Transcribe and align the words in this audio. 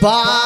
Bye. 0.00 0.37